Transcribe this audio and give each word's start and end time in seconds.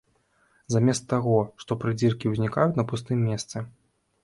Замест 0.75 1.03
таго, 1.13 1.35
што 1.65 1.77
прыдзіркі 1.85 2.33
ўзнікаюць 2.33 2.77
на 2.81 2.89
пустым 2.95 3.23
месцы. 3.29 3.57